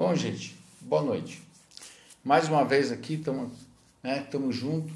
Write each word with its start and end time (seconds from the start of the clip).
Bom, 0.00 0.14
gente, 0.14 0.56
boa 0.80 1.02
noite. 1.02 1.42
Mais 2.24 2.48
uma 2.48 2.64
vez 2.64 2.90
aqui, 2.90 3.16
estamos 3.16 3.52
né, 4.02 4.26
juntos 4.48 4.94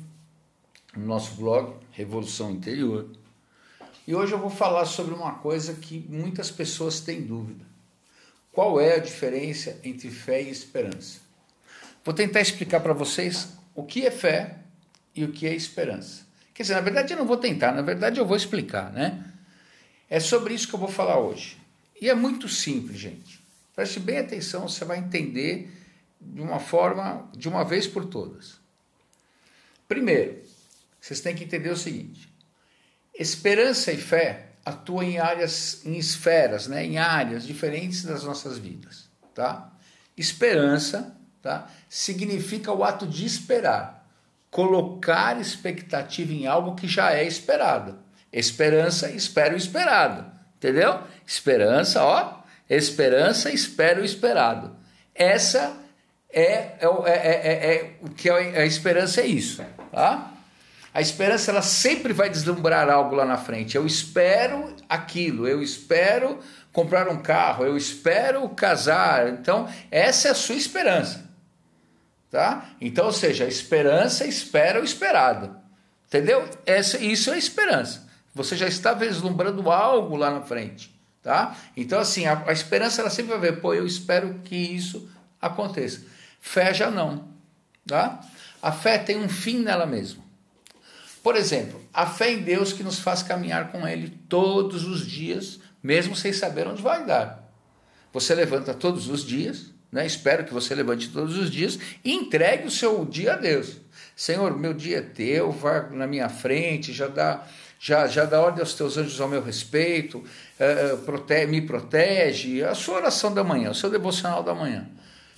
no 0.96 1.04
nosso 1.04 1.34
blog 1.34 1.74
Revolução 1.92 2.50
Interior. 2.50 3.10
E 4.06 4.14
hoje 4.14 4.32
eu 4.32 4.38
vou 4.38 4.48
falar 4.48 4.86
sobre 4.86 5.12
uma 5.12 5.34
coisa 5.34 5.74
que 5.74 6.06
muitas 6.08 6.50
pessoas 6.50 7.00
têm 7.00 7.20
dúvida. 7.20 7.66
Qual 8.50 8.80
é 8.80 8.94
a 8.94 8.98
diferença 8.98 9.78
entre 9.84 10.08
fé 10.08 10.40
e 10.40 10.48
esperança? 10.48 11.20
Vou 12.02 12.14
tentar 12.14 12.40
explicar 12.40 12.80
para 12.80 12.94
vocês 12.94 13.50
o 13.74 13.84
que 13.84 14.06
é 14.06 14.10
fé 14.10 14.56
e 15.14 15.22
o 15.22 15.32
que 15.32 15.46
é 15.46 15.54
esperança. 15.54 16.22
Quer 16.54 16.62
dizer, 16.62 16.76
na 16.76 16.80
verdade 16.80 17.12
eu 17.12 17.18
não 17.18 17.26
vou 17.26 17.36
tentar, 17.36 17.72
na 17.72 17.82
verdade 17.82 18.18
eu 18.18 18.24
vou 18.24 18.38
explicar, 18.38 18.90
né? 18.90 19.22
É 20.08 20.18
sobre 20.18 20.54
isso 20.54 20.66
que 20.66 20.74
eu 20.74 20.80
vou 20.80 20.88
falar 20.88 21.18
hoje. 21.18 21.58
E 22.00 22.08
é 22.08 22.14
muito 22.14 22.48
simples, 22.48 22.98
gente. 22.98 23.43
Preste 23.74 23.98
bem 23.98 24.18
atenção, 24.18 24.68
você 24.68 24.84
vai 24.84 24.98
entender 24.98 25.70
de 26.20 26.40
uma 26.40 26.60
forma, 26.60 27.28
de 27.36 27.48
uma 27.48 27.64
vez 27.64 27.86
por 27.86 28.04
todas. 28.04 28.60
Primeiro, 29.88 30.42
vocês 31.00 31.20
têm 31.20 31.34
que 31.34 31.44
entender 31.44 31.70
o 31.70 31.76
seguinte: 31.76 32.32
esperança 33.18 33.92
e 33.92 33.96
fé 33.96 34.50
atuam 34.64 35.02
em 35.02 35.18
áreas, 35.18 35.84
em 35.84 35.96
esferas, 35.96 36.66
né, 36.66 36.84
em 36.84 36.98
áreas 36.98 37.44
diferentes 37.44 38.02
das 38.04 38.24
nossas 38.24 38.56
vidas, 38.58 39.10
tá? 39.34 39.70
Esperança, 40.16 41.14
tá? 41.42 41.68
Significa 41.88 42.72
o 42.72 42.84
ato 42.84 43.06
de 43.06 43.26
esperar, 43.26 44.08
colocar 44.50 45.38
expectativa 45.40 46.32
em 46.32 46.46
algo 46.46 46.76
que 46.76 46.86
já 46.86 47.12
é 47.12 47.24
esperado. 47.24 47.98
Esperança, 48.32 49.10
espera 49.10 49.54
o 49.54 49.56
esperado, 49.56 50.30
entendeu? 50.56 51.02
Esperança, 51.26 52.02
ó, 52.02 52.43
Esperança, 52.68 53.50
espera 53.50 54.00
o 54.00 54.04
esperado. 54.04 54.76
Essa 55.14 55.76
é, 56.30 56.42
é, 56.42 56.78
é, 56.80 57.10
é, 57.12 57.74
é 57.74 57.96
o 58.00 58.10
que 58.10 58.28
a 58.30 58.64
esperança 58.64 59.20
é 59.20 59.26
isso, 59.26 59.64
tá? 59.92 60.32
A 60.94 61.00
esperança 61.00 61.50
ela 61.50 61.60
sempre 61.60 62.12
vai 62.12 62.30
deslumbrar 62.30 62.88
algo 62.88 63.16
lá 63.16 63.24
na 63.24 63.36
frente. 63.36 63.76
Eu 63.76 63.84
espero 63.84 64.76
aquilo, 64.88 65.48
eu 65.48 65.60
espero 65.60 66.38
comprar 66.72 67.08
um 67.08 67.20
carro, 67.20 67.64
eu 67.64 67.76
espero 67.76 68.48
casar. 68.50 69.28
Então, 69.28 69.68
essa 69.90 70.28
é 70.28 70.30
a 70.30 70.36
sua 70.36 70.54
esperança. 70.54 71.28
Tá? 72.30 72.70
Então, 72.80 73.06
ou 73.06 73.12
seja, 73.12 73.44
a 73.44 73.48
esperança 73.48 74.24
espera 74.24 74.80
o 74.80 74.84
esperado. 74.84 75.56
Entendeu? 76.06 76.48
Essa, 76.64 76.98
isso 76.98 77.32
é 77.32 77.38
esperança. 77.38 78.06
Você 78.32 78.56
já 78.56 78.68
está 78.68 78.92
vislumbrando 78.92 79.68
algo 79.72 80.14
lá 80.14 80.30
na 80.30 80.42
frente. 80.42 80.93
Tá? 81.24 81.56
Então, 81.74 81.98
assim, 81.98 82.26
a, 82.26 82.44
a 82.46 82.52
esperança 82.52 83.00
ela 83.00 83.08
sempre 83.08 83.32
vai 83.32 83.40
ver, 83.40 83.60
pô, 83.62 83.72
eu 83.72 83.86
espero 83.86 84.40
que 84.44 84.54
isso 84.54 85.08
aconteça. 85.40 86.02
Fé 86.38 86.74
já 86.74 86.90
não. 86.90 87.26
Tá? 87.86 88.20
A 88.60 88.70
fé 88.70 88.98
tem 88.98 89.16
um 89.16 89.28
fim 89.28 89.60
nela 89.60 89.86
mesma. 89.86 90.22
Por 91.22 91.34
exemplo, 91.34 91.80
a 91.94 92.04
fé 92.04 92.30
em 92.30 92.42
Deus 92.42 92.74
que 92.74 92.82
nos 92.82 92.98
faz 92.98 93.22
caminhar 93.22 93.72
com 93.72 93.88
Ele 93.88 94.10
todos 94.28 94.84
os 94.84 95.06
dias, 95.06 95.58
mesmo 95.82 96.14
sem 96.14 96.30
saber 96.30 96.68
onde 96.68 96.82
vai 96.82 97.06
dar. 97.06 97.50
Você 98.12 98.34
levanta 98.34 98.74
todos 98.74 99.08
os 99.08 99.24
dias, 99.24 99.70
né? 99.90 100.04
espero 100.04 100.44
que 100.44 100.52
você 100.52 100.74
levante 100.74 101.08
todos 101.08 101.38
os 101.38 101.50
dias 101.50 101.78
e 102.04 102.12
entregue 102.12 102.66
o 102.66 102.70
seu 102.70 103.02
dia 103.06 103.32
a 103.32 103.36
Deus. 103.36 103.78
Senhor, 104.14 104.58
meu 104.58 104.74
dia 104.74 104.98
é 104.98 105.02
teu, 105.02 105.50
vai 105.50 105.88
na 105.88 106.06
minha 106.06 106.28
frente, 106.28 106.92
já 106.92 107.06
dá 107.08 107.46
já, 107.84 108.06
já 108.06 108.24
dá 108.24 108.40
ordem 108.40 108.60
aos 108.60 108.72
teus 108.72 108.96
anjos 108.96 109.20
ao 109.20 109.28
meu 109.28 109.42
respeito, 109.42 110.24
é, 110.58 110.96
prote 111.04 111.44
me 111.44 111.60
protege, 111.60 112.64
a 112.64 112.74
sua 112.74 112.94
oração 112.96 113.34
da 113.34 113.44
manhã, 113.44 113.72
o 113.72 113.74
seu 113.74 113.90
devocional 113.90 114.42
da 114.42 114.54
manhã. 114.54 114.86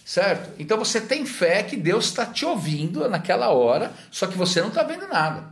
Certo? 0.05 0.53
Então 0.57 0.79
você 0.79 1.01
tem 1.01 1.27
fé 1.27 1.65
que 1.65 1.77
Deus 1.77 2.05
está 2.05 2.25
te 2.25 2.47
ouvindo 2.47 3.09
naquela 3.09 3.49
hora, 3.49 3.91
só 4.13 4.29
que 4.29 4.39
você 4.39 4.61
não 4.61 4.69
está 4.69 4.85
vendo 4.85 5.09
nada. 5.09 5.47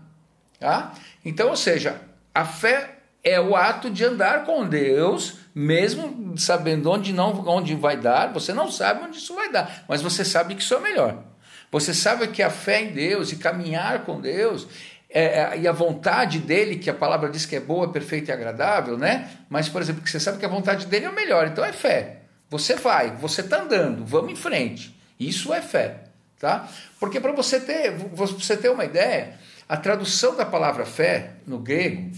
Tá? 0.60 0.94
Então, 1.24 1.48
ou 1.48 1.56
seja, 1.56 2.00
a 2.32 2.44
fé 2.44 2.98
é 3.24 3.40
o 3.40 3.56
ato 3.56 3.90
de 3.90 4.04
andar 4.04 4.44
com 4.44 4.64
Deus, 4.64 5.38
mesmo 5.52 6.38
sabendo 6.38 6.88
onde 6.92 7.12
não 7.12 7.44
onde 7.48 7.74
vai 7.74 7.96
dar, 7.96 8.32
você 8.32 8.54
não 8.54 8.70
sabe 8.70 9.02
onde 9.02 9.18
isso 9.18 9.34
vai 9.34 9.50
dar, 9.50 9.84
mas 9.88 10.00
você 10.00 10.24
sabe 10.24 10.54
que 10.54 10.62
isso 10.62 10.74
é 10.74 10.78
melhor. 10.78 11.24
Você 11.72 11.92
sabe 11.92 12.28
que 12.28 12.40
a 12.40 12.50
fé 12.50 12.82
em 12.82 12.92
Deus 12.92 13.32
e 13.32 13.36
caminhar 13.36 14.04
com 14.04 14.20
Deus 14.20 14.68
é, 15.14 15.22
é, 15.22 15.58
e 15.60 15.68
a 15.68 15.72
vontade 15.72 16.40
dele, 16.40 16.74
que 16.74 16.90
a 16.90 16.94
palavra 16.94 17.30
diz 17.30 17.46
que 17.46 17.54
é 17.54 17.60
boa, 17.60 17.92
perfeita 17.92 18.32
e 18.32 18.34
agradável, 18.34 18.98
né? 18.98 19.30
Mas, 19.48 19.68
por 19.68 19.80
exemplo, 19.80 20.02
que 20.02 20.10
você 20.10 20.18
sabe 20.18 20.38
que 20.38 20.44
a 20.44 20.48
vontade 20.48 20.86
dele 20.86 21.04
é 21.04 21.08
o 21.08 21.14
melhor, 21.14 21.46
então 21.46 21.64
é 21.64 21.72
fé. 21.72 22.22
Você 22.50 22.74
vai, 22.74 23.14
você 23.14 23.40
está 23.40 23.62
andando, 23.62 24.04
vamos 24.04 24.32
em 24.32 24.36
frente. 24.36 24.92
Isso 25.18 25.54
é 25.54 25.62
fé, 25.62 25.98
tá? 26.40 26.68
Porque 26.98 27.20
para 27.20 27.30
você 27.30 27.60
ter, 27.60 27.92
você 27.92 28.56
ter 28.56 28.68
uma 28.70 28.84
ideia, 28.84 29.34
a 29.68 29.76
tradução 29.76 30.34
da 30.34 30.44
palavra 30.44 30.84
fé 30.84 31.34
no 31.46 31.58
grego 31.60 32.10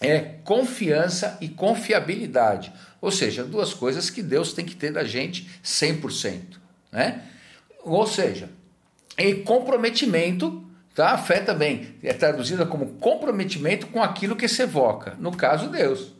é 0.00 0.20
confiança 0.44 1.36
e 1.40 1.48
confiabilidade. 1.48 2.72
Ou 3.00 3.10
seja, 3.10 3.42
duas 3.42 3.74
coisas 3.74 4.10
que 4.10 4.22
Deus 4.22 4.52
tem 4.52 4.64
que 4.64 4.76
ter 4.76 4.92
da 4.92 5.02
gente 5.02 5.50
100%, 5.64 6.40
né? 6.92 7.22
Ou 7.82 8.06
seja, 8.06 8.48
e 9.18 9.34
comprometimento 9.34 10.67
Tá? 10.98 11.12
A 11.12 11.16
fé 11.18 11.38
também 11.38 11.94
é 12.02 12.12
traduzida 12.12 12.66
como 12.66 12.94
comprometimento 12.94 13.86
com 13.86 14.02
aquilo 14.02 14.34
que 14.34 14.48
se 14.48 14.62
evoca. 14.62 15.14
No 15.20 15.30
caso, 15.30 15.68
Deus. 15.68 16.12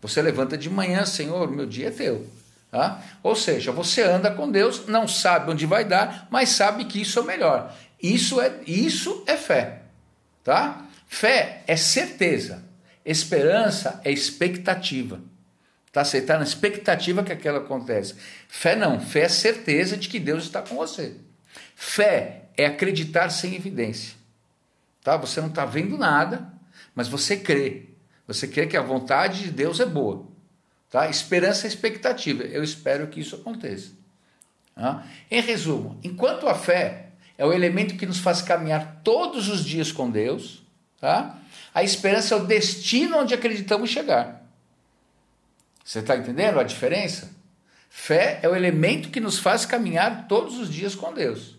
Você 0.00 0.22
levanta 0.22 0.56
de 0.56 0.70
manhã, 0.70 1.04
Senhor, 1.04 1.50
meu 1.50 1.66
dia 1.66 1.88
é 1.88 1.90
teu. 1.90 2.26
Tá? 2.70 3.02
Ou 3.22 3.36
seja, 3.36 3.72
você 3.72 4.00
anda 4.00 4.30
com 4.30 4.50
Deus, 4.50 4.86
não 4.86 5.06
sabe 5.06 5.50
onde 5.50 5.66
vai 5.66 5.84
dar, 5.84 6.28
mas 6.30 6.48
sabe 6.48 6.86
que 6.86 7.02
isso 7.02 7.18
é 7.18 7.22
melhor. 7.24 7.76
Isso 8.02 8.40
é, 8.40 8.54
isso 8.66 9.22
é 9.26 9.36
fé. 9.36 9.82
Tá? 10.42 10.82
Fé 11.06 11.62
é 11.66 11.76
certeza. 11.76 12.64
Esperança 13.04 14.00
é 14.02 14.10
expectativa. 14.10 15.20
Tá? 15.92 16.02
Você 16.06 16.16
está 16.16 16.38
na 16.38 16.44
expectativa 16.44 17.22
que 17.22 17.34
aquilo 17.34 17.58
acontece. 17.58 18.14
Fé 18.48 18.74
não. 18.74 18.98
Fé 18.98 19.24
é 19.24 19.28
certeza 19.28 19.94
de 19.94 20.08
que 20.08 20.18
Deus 20.18 20.44
está 20.44 20.62
com 20.62 20.76
você. 20.76 21.16
Fé 21.76 22.44
é 22.56 22.64
acreditar 22.64 23.28
sem 23.28 23.54
evidência. 23.54 24.21
Tá? 25.02 25.16
Você 25.16 25.40
não 25.40 25.48
está 25.48 25.64
vendo 25.64 25.98
nada, 25.98 26.52
mas 26.94 27.08
você 27.08 27.36
crê. 27.36 27.88
Você 28.26 28.46
crê 28.46 28.66
que 28.66 28.76
a 28.76 28.82
vontade 28.82 29.42
de 29.42 29.50
Deus 29.50 29.80
é 29.80 29.86
boa. 29.86 30.26
Tá? 30.90 31.08
Esperança 31.08 31.66
e 31.66 31.68
expectativa. 31.68 32.44
Eu 32.44 32.62
espero 32.62 33.08
que 33.08 33.20
isso 33.20 33.34
aconteça. 33.34 33.90
Tá? 34.74 35.04
Em 35.30 35.40
resumo, 35.40 35.98
enquanto 36.02 36.48
a 36.48 36.54
fé 36.54 37.08
é 37.36 37.44
o 37.44 37.52
elemento 37.52 37.96
que 37.96 38.06
nos 38.06 38.18
faz 38.18 38.40
caminhar 38.40 39.00
todos 39.02 39.48
os 39.48 39.64
dias 39.64 39.90
com 39.90 40.10
Deus, 40.10 40.62
tá? 41.00 41.38
a 41.74 41.82
esperança 41.82 42.34
é 42.34 42.38
o 42.38 42.46
destino 42.46 43.18
onde 43.18 43.34
acreditamos 43.34 43.90
chegar. 43.90 44.42
Você 45.84 45.98
está 45.98 46.16
entendendo 46.16 46.60
a 46.60 46.62
diferença? 46.62 47.30
Fé 47.90 48.38
é 48.42 48.48
o 48.48 48.54
elemento 48.54 49.10
que 49.10 49.20
nos 49.20 49.38
faz 49.38 49.66
caminhar 49.66 50.26
todos 50.28 50.58
os 50.58 50.72
dias 50.72 50.94
com 50.94 51.12
Deus. 51.12 51.56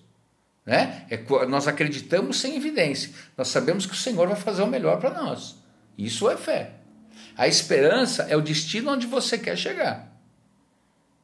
Né? 0.66 1.06
É, 1.10 1.18
nós 1.46 1.68
acreditamos 1.68 2.40
sem 2.40 2.56
evidência. 2.56 3.12
Nós 3.38 3.50
sabemos 3.50 3.86
que 3.86 3.94
o 3.94 3.98
Senhor 3.98 4.28
vai 4.28 4.38
fazer 4.38 4.62
o 4.62 4.68
melhor 4.68 5.00
para 5.00 5.10
nós. 5.10 5.58
Isso 5.98 6.30
é 6.30 6.38
fé. 6.38 6.72
A 7.38 7.48
esperança 7.48 8.24
é 8.24 8.38
o 8.38 8.42
destino 8.42 8.92
onde 8.92 9.08
você 9.08 9.38
quer 9.38 9.58
chegar. 9.58 10.12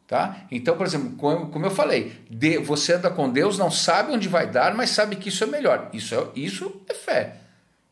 Tá? 0.07 0.37
Então, 0.49 0.75
por 0.75 0.87
exemplo, 0.87 1.15
como 1.15 1.65
eu 1.65 1.71
falei, 1.71 2.19
você 2.65 2.93
anda 2.93 3.11
com 3.11 3.29
Deus, 3.29 3.59
não 3.59 3.69
sabe 3.69 4.11
onde 4.11 4.27
vai 4.27 4.49
dar, 4.49 4.73
mas 4.73 4.89
sabe 4.89 5.15
que 5.15 5.29
isso 5.29 5.43
é 5.43 5.47
melhor. 5.47 5.89
Isso 5.93 6.15
é, 6.15 6.27
isso 6.35 6.81
é 6.89 6.93
fé. 6.95 7.35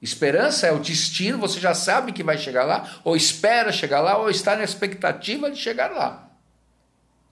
Esperança 0.01 0.67
é 0.67 0.71
o 0.71 0.79
destino, 0.79 1.37
você 1.37 1.59
já 1.59 1.73
sabe 1.73 2.11
que 2.11 2.23
vai 2.23 2.37
chegar 2.37 2.63
lá, 2.63 2.99
ou 3.03 3.15
espera 3.15 3.71
chegar 3.71 3.99
lá, 3.99 4.17
ou 4.17 4.29
está 4.29 4.55
na 4.55 4.63
expectativa 4.63 5.49
de 5.49 5.59
chegar 5.59 5.91
lá. 5.91 6.29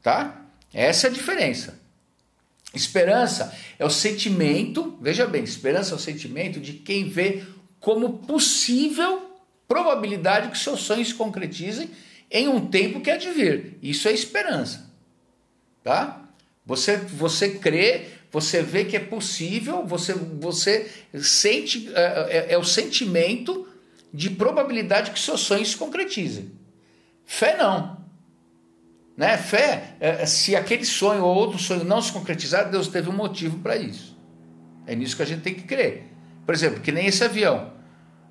Tá? 0.02 0.42
Essa 0.72 1.08
é 1.08 1.10
a 1.10 1.14
diferença. 1.14 1.80
Esperança 2.76 3.56
é 3.80 3.86
o 3.86 3.90
sentimento, 3.90 4.98
veja 5.02 5.26
bem, 5.26 5.44
esperança 5.44 5.94
é 5.94 5.96
o 5.96 6.00
sentimento 6.00 6.60
de 6.60 6.74
quem 6.74 7.08
vê 7.08 7.44
como 7.80 8.20
possível 8.20 9.32
probabilidade 9.68 10.50
que 10.50 10.58
seus 10.58 10.82
sonhos 10.82 11.10
se 11.10 11.14
concretizem 11.14 11.90
em 12.30 12.48
um 12.48 12.68
tempo 12.68 13.02
que 13.02 13.10
há 13.10 13.18
de 13.18 13.32
vir. 13.32 13.78
Isso 13.82 14.08
é 14.08 14.12
esperança. 14.12 14.92
Tá? 15.84 16.22
Você, 16.66 16.98
você 16.98 17.52
crê, 17.52 18.08
você 18.32 18.62
vê 18.62 18.86
que 18.86 18.96
é 18.96 19.00
possível, 19.00 19.86
você, 19.86 20.14
você 20.14 20.92
sente, 21.22 21.90
é, 21.94 22.48
é, 22.50 22.54
é 22.54 22.58
o 22.58 22.64
sentimento 22.64 23.68
de 24.14 24.30
probabilidade 24.30 25.12
que 25.12 25.20
seus 25.20 25.42
sonhos 25.42 25.72
se 25.72 25.78
concretizem. 25.78 26.52
Fé 27.26 27.58
não. 27.58 28.05
Né? 29.18 29.38
Fé, 29.38 29.96
é, 30.00 30.24
é, 30.24 30.26
se 30.26 30.56
aquele 30.56 30.86
sonho 30.86 31.24
ou 31.24 31.34
outro 31.36 31.58
sonho 31.58 31.84
não 31.84 32.02
se 32.02 32.12
concretizar, 32.12 32.70
Deus 32.70 32.88
teve 32.88 33.10
um 33.10 33.14
motivo 33.14 33.60
para 33.60 33.76
isso. 33.78 34.18
É 34.86 34.96
nisso 34.96 35.16
que 35.16 35.24
a 35.24 35.26
gente 35.26 35.42
tem 35.42 35.54
que 35.54 35.64
crer. 35.64 36.12
Por 36.46 36.54
exemplo, 36.54 36.82
que 36.82 36.92
nem 36.92 37.08
esse 37.08 37.24
avião 37.24 37.72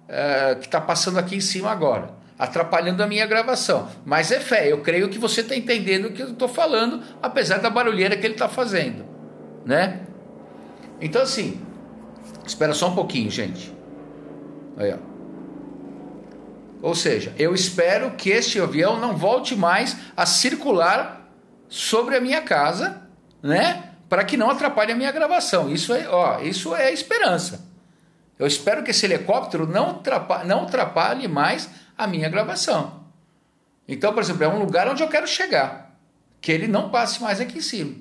é, 0.08 0.54
que 0.56 0.66
está 0.66 0.80
passando 0.80 1.18
aqui 1.18 1.36
em 1.36 1.40
cima 1.40 1.70
agora. 1.70 2.14
atrapalhando 2.38 3.02
a 3.02 3.06
minha 3.06 3.26
gravação. 3.26 3.88
Mas 4.04 4.30
é 4.30 4.40
fé, 4.40 4.70
eu 4.70 4.80
creio 4.80 5.08
que 5.08 5.18
você 5.18 5.40
está 5.40 5.56
entendendo 5.56 6.06
o 6.06 6.12
que 6.12 6.22
eu 6.22 6.32
estou 6.32 6.48
falando, 6.48 7.02
apesar 7.22 7.58
da 7.58 7.70
barulheira 7.70 8.16
que 8.16 8.26
ele 8.26 8.34
está 8.34 8.48
fazendo, 8.48 9.04
né? 9.64 10.00
Então 11.00 11.22
assim, 11.22 11.60
espera 12.46 12.74
só 12.74 12.88
um 12.88 12.94
pouquinho, 12.94 13.30
gente. 13.30 13.72
Aí, 14.76 14.92
ó. 14.92 15.13
Ou 16.84 16.94
seja, 16.94 17.32
eu 17.38 17.54
espero 17.54 18.10
que 18.10 18.28
este 18.28 18.60
avião 18.60 19.00
não 19.00 19.16
volte 19.16 19.56
mais 19.56 19.96
a 20.14 20.26
circular 20.26 21.26
sobre 21.66 22.14
a 22.14 22.20
minha 22.20 22.42
casa, 22.42 23.08
né? 23.42 23.92
Para 24.06 24.22
que 24.22 24.36
não 24.36 24.50
atrapalhe 24.50 24.92
a 24.92 24.94
minha 24.94 25.10
gravação. 25.10 25.72
Isso 25.72 25.94
é, 25.94 26.06
ó, 26.06 26.40
isso 26.42 26.76
é 26.76 26.92
esperança. 26.92 27.66
Eu 28.38 28.46
espero 28.46 28.82
que 28.82 28.90
esse 28.90 29.06
helicóptero 29.06 29.66
não 29.66 29.92
atrapalhe, 29.92 30.46
não 30.46 30.64
atrapalhe 30.64 31.26
mais 31.26 31.70
a 31.96 32.06
minha 32.06 32.28
gravação. 32.28 33.06
Então, 33.88 34.12
por 34.12 34.22
exemplo, 34.22 34.44
é 34.44 34.48
um 34.48 34.58
lugar 34.58 34.86
onde 34.86 35.02
eu 35.02 35.08
quero 35.08 35.26
chegar, 35.26 35.98
que 36.38 36.52
ele 36.52 36.68
não 36.68 36.90
passe 36.90 37.22
mais 37.22 37.40
aqui 37.40 37.56
em 37.56 37.62
cima, 37.62 37.94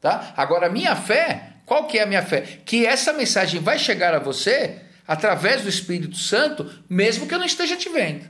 tá? 0.00 0.32
Agora, 0.34 0.68
a 0.68 0.70
minha 0.70 0.96
fé, 0.96 1.56
qual 1.66 1.86
que 1.86 1.98
é 1.98 2.04
a 2.04 2.06
minha 2.06 2.22
fé? 2.22 2.40
Que 2.64 2.86
essa 2.86 3.12
mensagem 3.12 3.60
vai 3.60 3.78
chegar 3.78 4.14
a 4.14 4.18
você 4.18 4.80
através 5.10 5.62
do 5.62 5.68
Espírito 5.68 6.16
Santo, 6.16 6.70
mesmo 6.88 7.26
que 7.26 7.34
eu 7.34 7.38
não 7.40 7.44
esteja 7.44 7.76
te 7.76 7.88
vendo. 7.88 8.28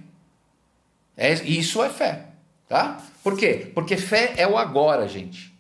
É, 1.14 1.34
isso 1.34 1.82
é 1.82 1.90
fé, 1.90 2.28
tá? 2.66 3.02
Por 3.22 3.36
quê? 3.36 3.70
Porque 3.74 3.98
fé 3.98 4.32
é 4.38 4.48
o 4.48 4.56
agora, 4.56 5.06
gente. 5.06 5.54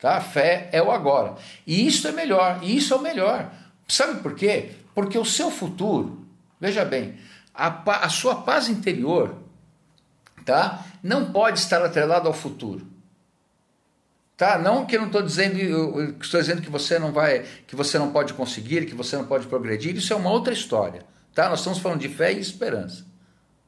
Tá? 0.00 0.20
Fé 0.20 0.68
é 0.72 0.82
o 0.82 0.90
agora. 0.90 1.36
E 1.64 1.86
isso 1.86 2.08
é 2.08 2.10
melhor, 2.10 2.58
e 2.60 2.76
isso 2.76 2.92
é 2.92 2.96
o 2.96 3.00
melhor. 3.00 3.52
Sabe 3.86 4.20
por 4.20 4.34
quê? 4.34 4.72
Porque 4.96 5.16
o 5.16 5.24
seu 5.24 5.48
futuro, 5.48 6.26
veja 6.60 6.84
bem, 6.84 7.20
a, 7.54 7.68
a 8.04 8.08
sua 8.08 8.42
paz 8.42 8.68
interior, 8.68 9.36
tá? 10.44 10.84
Não 11.00 11.30
pode 11.30 11.60
estar 11.60 11.84
atrelado 11.84 12.26
ao 12.26 12.34
futuro. 12.34 12.84
Tá? 14.36 14.58
Não 14.58 14.84
que 14.84 14.96
eu 14.96 15.00
não 15.00 15.06
estou 15.06 15.22
dizendo, 15.22 15.56
estou 16.20 16.40
dizendo 16.40 16.60
que 16.60 16.70
você 16.70 16.98
não 16.98 17.12
vai, 17.12 17.44
que 17.66 17.76
você 17.76 17.98
não 17.98 18.10
pode 18.10 18.34
conseguir, 18.34 18.84
que 18.84 18.94
você 18.94 19.16
não 19.16 19.26
pode 19.26 19.46
progredir, 19.46 19.96
isso 19.96 20.12
é 20.12 20.16
uma 20.16 20.30
outra 20.30 20.52
história, 20.52 21.04
tá? 21.32 21.48
Nós 21.48 21.60
estamos 21.60 21.78
falando 21.78 22.00
de 22.00 22.08
fé 22.08 22.32
e 22.32 22.40
esperança, 22.40 23.06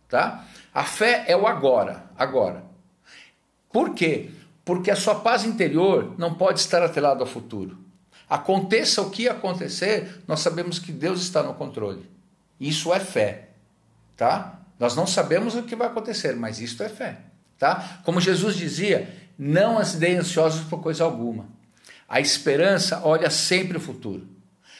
tá? 0.08 0.44
A 0.74 0.82
fé 0.82 1.24
é 1.28 1.36
o 1.36 1.46
agora, 1.46 2.10
agora. 2.18 2.64
Por 3.72 3.94
quê? 3.94 4.30
Porque 4.64 4.90
a 4.90 4.96
sua 4.96 5.14
paz 5.14 5.44
interior 5.44 6.16
não 6.18 6.34
pode 6.34 6.58
estar 6.58 6.82
atrelada 6.82 7.20
ao 7.20 7.26
futuro. 7.26 7.78
Aconteça 8.28 9.00
o 9.02 9.10
que 9.10 9.28
acontecer, 9.28 10.20
nós 10.26 10.40
sabemos 10.40 10.80
que 10.80 10.90
Deus 10.90 11.22
está 11.22 11.44
no 11.44 11.54
controle. 11.54 12.10
Isso 12.58 12.92
é 12.92 12.98
fé, 12.98 13.50
tá? 14.16 14.60
Nós 14.80 14.96
não 14.96 15.06
sabemos 15.06 15.54
o 15.54 15.62
que 15.62 15.76
vai 15.76 15.86
acontecer, 15.86 16.34
mas 16.34 16.60
isso 16.60 16.82
é 16.82 16.88
fé, 16.88 17.20
tá? 17.56 18.00
Como 18.04 18.20
Jesus 18.20 18.56
dizia, 18.56 19.08
não 19.38 19.78
andei 19.78 20.16
ansiosos 20.16 20.64
por 20.68 20.80
coisa 20.80 21.04
alguma. 21.04 21.48
A 22.08 22.20
esperança 22.20 23.02
olha 23.04 23.30
sempre 23.30 23.76
o 23.76 23.80
futuro. 23.80 24.28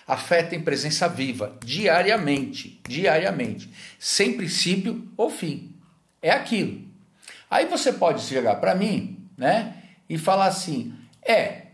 A 0.07 0.17
fé 0.17 0.43
tem 0.43 0.61
presença 0.61 1.09
viva, 1.09 1.59
diariamente, 1.65 2.81
diariamente, 2.89 3.69
sem 3.99 4.37
princípio 4.37 5.09
ou 5.17 5.29
fim. 5.29 5.75
É 6.23 6.31
aquilo. 6.31 6.87
Aí 7.51 7.67
você 7.67 7.93
pode 7.93 8.23
chegar 8.23 8.57
para 8.57 8.75
mim, 8.75 9.29
né, 9.37 9.83
e 10.09 10.17
falar 10.17 10.47
assim: 10.47 10.95
é, 11.23 11.67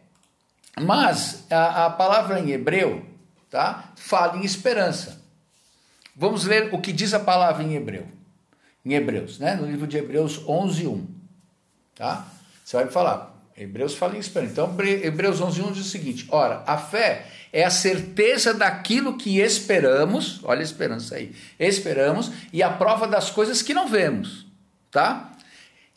mas 0.81 1.45
a, 1.51 1.87
a 1.87 1.91
palavra 1.91 2.41
em 2.41 2.51
hebreu, 2.51 3.05
tá, 3.51 3.93
fala 3.97 4.39
em 4.39 4.45
esperança. 4.45 5.21
Vamos 6.17 6.45
ler 6.45 6.75
o 6.75 6.81
que 6.81 6.93
diz 6.93 7.13
a 7.15 7.21
palavra 7.21 7.63
em 7.63 7.75
hebreu. 7.75 8.07
Em 8.85 8.95
Hebreus, 8.95 9.39
né, 9.39 9.55
no 9.55 9.67
livro 9.67 9.87
de 9.87 9.99
Hebreus 9.99 10.43
11, 10.47 10.87
1. 10.87 11.07
Tá? 11.95 12.27
Você 12.65 12.77
vai 12.77 12.87
me 12.87 12.93
falar, 12.93 13.33
Hebreus 13.57 13.95
fala 13.95 14.17
em 14.17 14.21
esperança. 14.21 14.53
Então, 14.53 14.77
Hebreus 14.81 15.41
11, 15.41 15.63
1 15.63 15.73
diz 15.73 15.87
o 15.87 15.89
seguinte: 15.89 16.27
Ora, 16.31 16.63
a 16.67 16.79
fé 16.79 17.27
é 17.53 17.65
a 17.65 17.71
certeza 17.71 18.55
daquilo 18.55 19.17
que 19.17 19.41
esperamos, 19.41 20.41
olha 20.43 20.61
a 20.61 20.65
esperança 20.65 21.17
aí, 21.17 21.35
esperamos, 21.59 22.31
e 22.53 22.63
a 22.63 22.71
prova 22.71 23.07
das 23.07 23.31
coisas 23.31 23.61
que 23.63 23.75
não 23.75 23.89
vemos, 23.89 24.47
tá? 24.91 25.33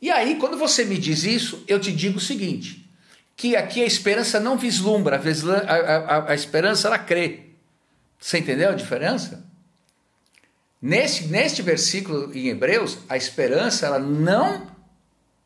E 0.02 0.12
aí, 0.12 0.36
quando 0.36 0.58
você 0.58 0.84
me 0.84 0.98
diz 0.98 1.24
isso, 1.24 1.64
eu 1.68 1.80
te 1.80 1.92
digo 1.92 2.18
o 2.18 2.22
seguinte: 2.22 2.90
que 3.36 3.56
aqui 3.56 3.82
a 3.82 3.86
esperança 3.86 4.40
não 4.40 4.58
vislumbra, 4.58 5.22
a, 5.68 5.76
a, 5.76 6.32
a 6.32 6.36
esperança 6.36 6.88
ela 6.88 7.00
crê. 7.00 7.42
Você 8.20 8.40
entendeu 8.40 8.70
a 8.70 8.76
diferença? 8.76 9.46
Neste, 10.82 11.28
neste 11.28 11.62
versículo 11.62 12.32
em 12.36 12.50
Hebreus, 12.50 13.00
a 13.10 13.18
esperança 13.18 13.86
ela 13.86 14.00
não 14.00 14.68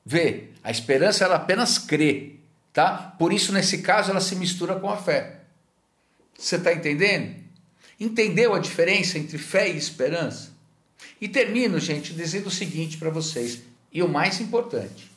vê, 0.05 0.48
a 0.63 0.71
esperança 0.71 1.23
ela 1.23 1.35
apenas 1.35 1.77
crê, 1.77 2.35
tá? 2.73 3.15
Por 3.17 3.31
isso 3.31 3.53
nesse 3.53 3.79
caso 3.79 4.11
ela 4.11 4.21
se 4.21 4.35
mistura 4.35 4.75
com 4.75 4.89
a 4.89 4.97
fé. 4.97 5.41
Você 6.37 6.55
está 6.55 6.73
entendendo? 6.73 7.35
Entendeu 7.99 8.53
a 8.53 8.59
diferença 8.59 9.17
entre 9.17 9.37
fé 9.37 9.69
e 9.69 9.77
esperança? 9.77 10.51
E 11.19 11.27
termino, 11.27 11.79
gente, 11.79 12.13
dizendo 12.13 12.47
o 12.47 12.51
seguinte 12.51 12.97
para 12.97 13.09
vocês, 13.09 13.61
e 13.91 14.01
o 14.01 14.07
mais 14.07 14.39
importante, 14.39 15.11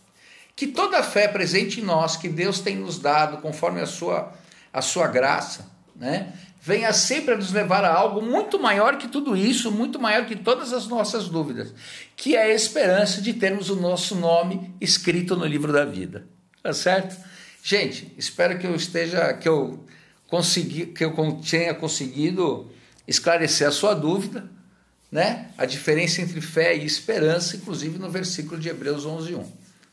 que 0.57 0.67
toda 0.67 0.99
a 0.99 1.03
fé 1.03 1.29
presente 1.29 1.81
em 1.81 1.85
nós 1.85 2.17
que 2.17 2.29
Deus 2.29 2.61
tem 2.61 2.77
nos 2.77 2.99
dado 2.99 3.39
conforme 3.39 3.81
a 3.81 3.87
sua 3.87 4.33
a 4.73 4.81
sua 4.81 5.07
graça, 5.07 5.71
né? 5.95 6.33
Venha 6.65 6.93
sempre 6.93 7.35
a 7.35 7.37
nos 7.37 7.51
levar 7.51 7.85
a 7.85 7.93
algo 7.93 8.23
muito 8.23 8.57
maior 8.57 8.97
que 8.97 9.09
tudo 9.09 9.37
isso, 9.37 9.73
muito 9.73 9.99
maior 9.99 10.25
que 10.27 10.37
todas 10.37 10.73
as 10.73 10.87
nossas 10.87 11.29
dúvidas, 11.29 11.75
que 12.15 12.37
é 12.37 12.43
a 12.43 12.55
esperança 12.55 13.21
de 13.21 13.35
termos 13.35 13.69
o 13.69 13.75
nosso 13.75 14.15
nome 14.15 14.73
escrito 14.81 15.35
no 15.35 15.45
livro 15.45 15.73
da 15.73 15.85
vida. 15.85 16.25
Tá 16.63 16.73
certo? 16.73 17.17
Gente, 17.65 18.15
espero 18.17 18.61
que 18.61 18.67
eu 18.67 18.77
esteja, 18.77 19.35
que 19.35 19.49
eu 19.49 19.85
consegui, 20.29 20.87
que 20.87 21.05
eu 21.05 21.13
tenha 21.51 21.75
conseguido 21.75 22.71
esclarecer 23.09 23.67
a 23.67 23.73
sua 23.73 23.93
dúvida, 23.93 24.49
né? 25.11 25.51
A 25.59 25.67
diferença 25.67 26.23
entre 26.23 26.41
fé 26.41 26.77
e 26.77 26.87
esperança, 26.87 27.57
inclusive 27.57 27.99
no 27.99 28.09
versículo 28.09 28.61
de 28.61 28.69
Hebreus 28.69 29.05
11:1, 29.05 29.45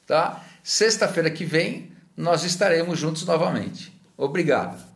tá? 0.05 0.45
Sexta-feira 0.63 1.31
que 1.31 1.45
vem 1.45 1.91
nós 2.15 2.43
estaremos 2.43 2.99
juntos 2.99 3.25
novamente. 3.25 3.91
Obrigado. 4.15 4.88